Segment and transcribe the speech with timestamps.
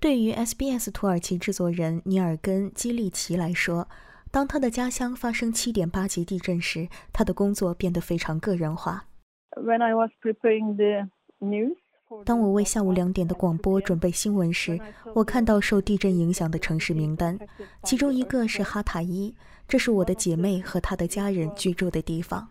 [0.00, 3.86] 对于 SBS 土耳其制作人尼尔根基利奇来说，
[4.30, 9.04] 当他的家乡发生7.8级地震时，他的工作变得非常个人化。
[9.50, 11.10] When I was preparing the
[11.46, 11.76] news.
[12.24, 14.80] 当我为下午两点的广播准备新闻时，
[15.14, 17.38] 我看到受地震影响的城市名单，
[17.82, 19.34] 其中一个是哈塔伊，
[19.68, 22.48] 这是我的姐妹和她的家人居住的地方。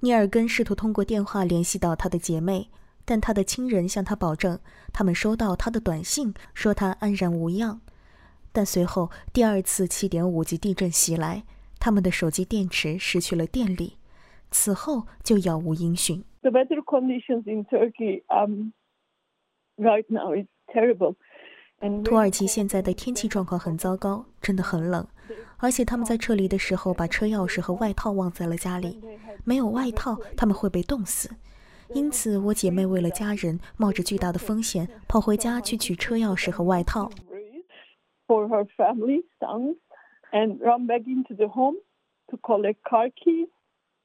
[0.00, 2.68] 尼尔根试图通过电话联系到他的姐妹。
[3.04, 4.58] 但他的亲人向他保证，
[4.92, 7.80] 他们收到他的短信，说他安然无恙。
[8.52, 11.44] 但随后第二次7.5级地震袭来，
[11.78, 13.96] 他们的手机电池失去了电力，
[14.50, 16.22] 此后就杳无音讯。
[16.42, 18.72] The weather conditions in Turkey, um,
[19.76, 21.16] right now is terrible.
[22.04, 25.04] 土耳其现在的天气状况很糟糕，真的很冷，
[25.56, 29.00] 而且他们在撤离的时候把车钥匙和外套忘在了家里，
[29.44, 31.30] 没有外套他们会被冻死。
[31.94, 37.10] 因此，我姐妹为了家人，冒着巨大的风险跑回家去取车钥匙和外套。
[38.26, 39.76] For her family, sons,
[40.30, 41.76] and run back into the home
[42.28, 43.48] to collect car keys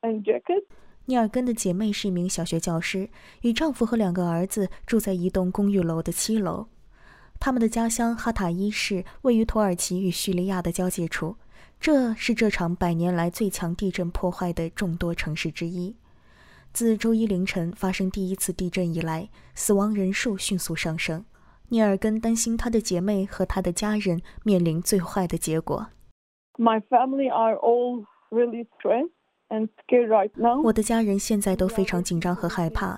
[0.00, 0.64] and jacket.
[1.04, 3.08] 尼尔根的姐妹是一名小学教师，
[3.42, 6.66] 与丈夫和两个儿子住在一栋公寓楼的七楼。
[7.38, 11.36] 他们的家乡哈塔伊市位于土耳其与叙利亚的交界处，
[11.78, 15.94] 这是这场百年来最强地震破坏的众多城市之一。
[16.78, 21.24] 自周一凌晨发生第一次地震以来，死亡人数迅速上升。
[21.70, 25.88] 尼尔根担心他的姐妹和他的家人面临最坏的结果。
[26.56, 29.10] My family are all really stressed
[29.48, 30.62] and scared right now.
[30.62, 32.96] 我的家人现在都非常紧张和害怕，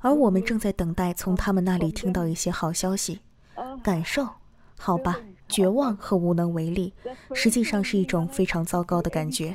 [0.00, 3.20] 而我们正在等待从他们那里听到一些好消息。
[3.84, 4.26] 感受，
[4.76, 6.92] 好吧，绝望和无能为力，
[7.32, 9.54] 实际上是一种非常糟糕的感觉。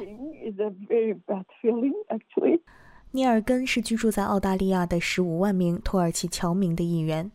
[3.16, 7.32] 尼尔根是居住在澳大利亚的十五万名土耳其侨民的一员，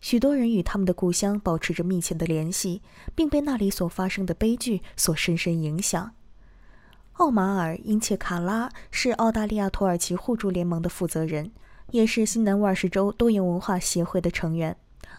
[0.00, 2.80] 许多人与他们的故乡保持着密切的联系，
[3.14, 6.12] 并被那里所发生的悲剧所深深影响。
[7.18, 11.52] 奥马尔·因切卡拉是澳大利亚土耳其互助联盟的负责人，
[11.90, 14.74] 也是新南威尔士州多元文化协会的成员。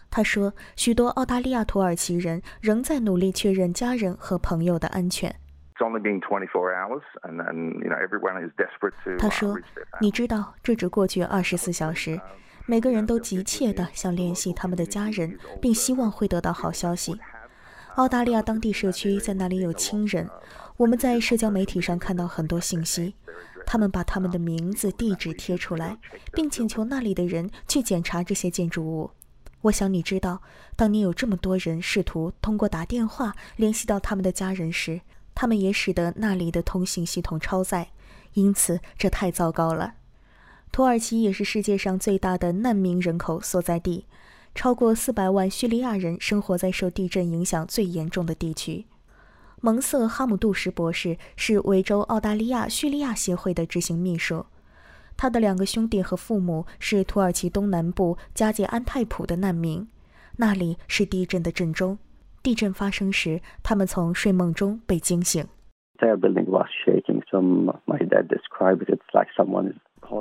[0.09, 5.35] 他说，许多澳大利亚土耳其人仍在努力确认家人和朋友的安全。
[9.17, 9.57] 他说
[9.99, 12.19] ：“你知道，这只过去二十四小时，
[12.67, 17.19] 每个人都急切地想联系他们的家人，并希望会得到好消息。
[17.95, 20.29] 澳大利亚当地社区在那里有亲人，
[20.77, 23.15] 我们在社交媒体上看到很多信息，
[23.65, 25.97] 他们把他们的名字、地址贴出来，
[26.31, 29.11] 并请求那里的人去检查这些建筑物。
[29.61, 30.41] 我想你知道，
[30.75, 35.01] 当你有这么多人试图通过打电话联系到他们的家人时。”
[35.41, 37.89] 他们也使得那里的通信系统超载，
[38.33, 39.95] 因此这太糟糕了。
[40.71, 44.05] 土耳其也是世界上最大的难民人口所在地，
[44.53, 48.85] 超过四百万叙利亚人生活在受地震影响最严重的地区。
[49.61, 54.45] 蒙瑟哈姆杜什博士是维州澳大利亚叙利亚协会的执行秘书，
[55.17, 59.87] 他的两个兄弟和父母是土耳其东南部加界安泰普的难民，
[60.35, 61.97] 那里是地震的震中。
[62.43, 65.45] 地震发生时，他们从睡梦中被惊醒。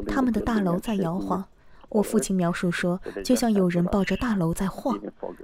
[0.07, 1.45] 他们的大楼在摇晃。
[1.89, 4.97] 我父亲描述说，就像有人抱着大楼在晃，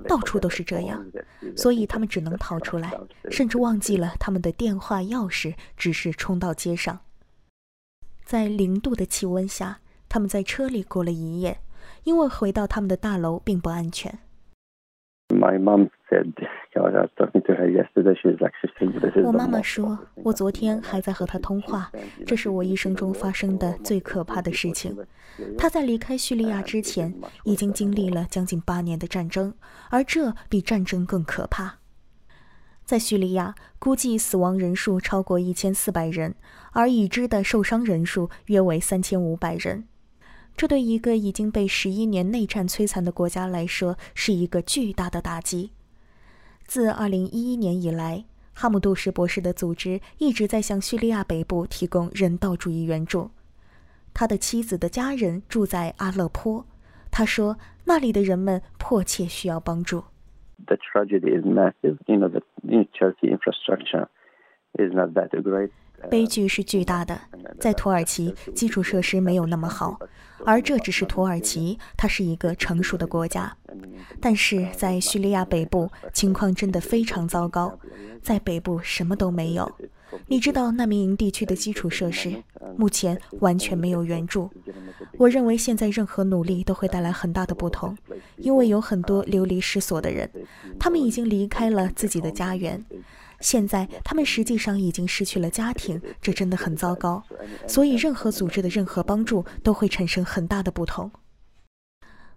[0.06, 1.04] 到处都是这样。
[1.56, 2.92] 所以他们只能逃出来，
[3.30, 7.00] 甚至忘记了他们的电话钥匙，只是冲到街上。
[8.22, 11.58] 在零度的气温下，他们在车里过了一夜，
[12.04, 14.16] 因为回到他们的大楼并不安全。
[19.24, 21.90] 我妈妈说，我昨天还在和她通话，
[22.26, 24.96] 这是我一生中发生的最可怕的事情。
[25.56, 27.14] 她在离开叙利亚之前，
[27.44, 29.54] 已经经历了将近八年的战争，
[29.90, 31.78] 而这比战争更可怕。
[32.84, 36.34] 在叙利亚，估计死亡人数超过一千四百人，
[36.72, 39.88] 而已知的受伤人数约为三千五百人。
[40.56, 45.72] 这对一个已经被十一年内战摧残的国家来说，是一个巨大的打击。
[46.66, 53.30] 自二零一一年以来，哈姆杜什博士的组织一直在向叙利亚北部提供人道主义援助。
[54.12, 56.66] 他的妻子的家人住在阿勒颇，
[57.10, 60.04] 他说那里的人们迫切需要帮助。
[60.66, 61.98] The tragedy is massive.
[62.06, 62.40] You know, the
[62.98, 64.08] Turkey infrastructure
[64.72, 65.70] is not that great.
[66.10, 67.18] 悲剧是巨大的，
[67.60, 69.98] 在土耳其基础设施没有那么好，
[70.44, 73.56] 而这只是土耳其，它是一个成熟的国家。
[74.20, 77.78] 但是在叙利亚北部，情况真的非常糟糕，
[78.22, 79.70] 在北部什么都没有。
[80.28, 82.42] 你知道难民营地区的基础设施
[82.76, 84.48] 目前完全没有援助，
[85.18, 87.96] 我认为现在任何努力都会带来很大的不同，
[88.36, 90.30] 因为有很多流离失所的人，
[90.78, 92.82] 他们已经离开了自己的家园，
[93.46, 97.22] 现在他们实际上已经失去了家庭，这真的很糟糕。
[97.68, 101.08] 所以，任何组织的任何帮助都会产生很大的不同。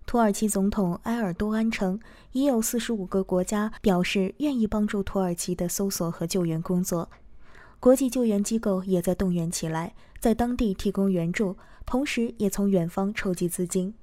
[0.05, 1.99] 土耳其总统埃尔多安称，
[2.33, 7.09] 已有四十五个国家表示愿意帮助土耳其的搜索和救援工作。
[7.79, 11.57] 国际救援机构也在动员起来，在当地提供援助，
[11.87, 13.95] 同时也从远方筹集资金。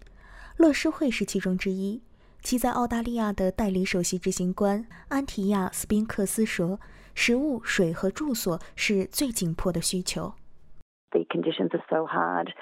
[0.57, 2.03] 乐施会是其中之一。
[2.47, 6.79] 其在澳大利亚的代理首席执行官安提亚斯宾克斯说
[7.13, 10.33] ：“食物、水和住所是最紧迫的需求。”
[11.11, 12.53] The conditions are so hard.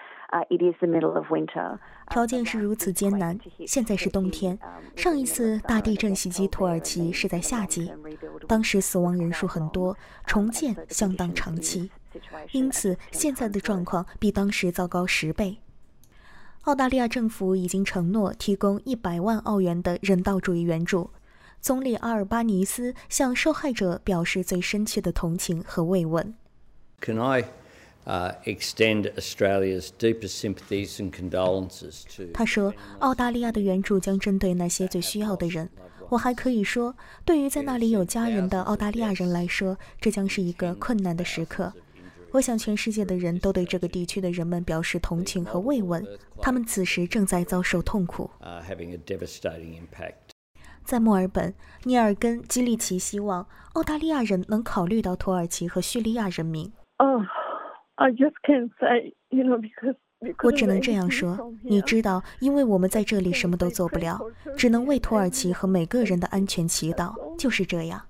[0.49, 1.79] It is the middle of winter.
[2.09, 3.39] 条件是如此艰难。
[3.67, 4.59] 现在是冬天。
[4.97, 7.93] 上一次大地震袭击土耳其是在夏季，
[8.49, 9.95] 当时死亡人数很多，
[10.25, 11.91] 重建相当长期。
[12.53, 15.59] 因此，现在的状况比当时糟糕十倍。
[16.65, 21.11] 澳大利亚政府已经承诺提供一百万澳元的人道主义援助。
[21.61, 26.35] 总理阿尔巴尼斯向受害者表示最深切的同情和慰问。
[27.01, 27.45] Can I?
[28.45, 32.33] extend Australia's deepest sympathies and condolences to.
[32.33, 35.69] 他说，澳大利亚的援助将针对那些最需要的人。
[36.11, 36.95] 我还可以说，
[37.25, 41.73] 对于在那里有家人的澳大利亚人来说，这将是一个困难的时刻。
[42.35, 46.05] 我想，全世界的人都对这个地区的人们表示同情和慰问。
[46.43, 48.29] 他们此时正在遭受痛苦。
[50.83, 51.55] 在墨尔本，
[51.85, 56.73] 尼尔根·基利奇希望澳大利亚人能考虑到土耳其和叙利亚人民。
[56.99, 57.25] 哦。
[57.95, 59.95] I just can't say, you know, because
[60.43, 64.19] 我只能这样说，你知道，因为我们在这里什么都做不了，
[64.57, 68.03] 只能为土耳其和每个人的安全祈祷，就是这样。